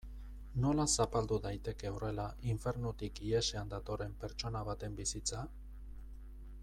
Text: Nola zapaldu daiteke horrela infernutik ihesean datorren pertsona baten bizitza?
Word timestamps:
Nola 0.61 0.85
zapaldu 0.95 1.35
daiteke 1.43 1.91
horrela 1.97 2.25
infernutik 2.53 3.21
ihesean 3.27 3.71
datorren 3.75 4.17
pertsona 4.25 4.65
baten 4.71 4.97
bizitza? 5.03 5.45